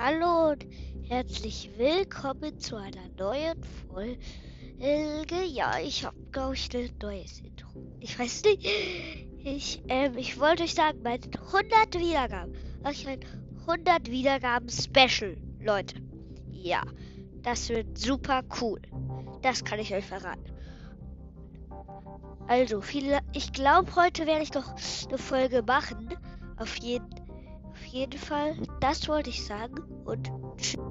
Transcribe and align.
Hallo 0.00 0.52
und 0.52 0.64
herzlich 1.08 1.72
willkommen 1.76 2.56
zu 2.60 2.76
einer 2.76 3.08
neuen 3.18 3.60
Folge. 3.88 5.44
Ja, 5.48 5.80
ich 5.80 6.04
habe, 6.04 6.16
glaube 6.30 6.54
ich, 6.54 6.72
ein 6.72 6.92
neues 7.02 7.40
Intro. 7.40 7.82
Ich 7.98 8.16
weiß 8.16 8.44
nicht. 8.44 8.64
Ich, 9.42 9.82
ähm, 9.88 10.16
ich 10.16 10.38
wollte 10.38 10.62
euch 10.62 10.74
sagen, 10.74 11.02
bei 11.02 11.18
100 11.18 11.98
Wiedergaben 11.98 12.54
mache 12.80 12.92
ich 12.92 13.08
ein 13.08 13.18
100 13.66 14.08
Wiedergaben 14.08 14.68
Special, 14.68 15.36
Leute. 15.60 15.96
Ja, 16.52 16.82
das 17.42 17.68
wird 17.68 17.98
super 17.98 18.42
cool. 18.60 18.80
Das 19.42 19.64
kann 19.64 19.80
ich 19.80 19.92
euch 19.92 20.06
verraten. 20.06 20.44
Also, 22.46 22.80
viele, 22.80 23.18
ich 23.32 23.52
glaube, 23.52 23.96
heute 23.96 24.28
werde 24.28 24.44
ich 24.44 24.54
noch 24.54 24.76
eine 25.08 25.18
Folge 25.18 25.64
machen. 25.66 26.14
Auf 26.56 26.76
jeden, 26.76 27.08
jeden 27.84 28.18
Fall. 28.18 28.56
Das 28.80 29.08
wollte 29.08 29.30
ich 29.30 29.44
sagen 29.44 29.76
und 30.04 30.30
tschüss. 30.56 30.87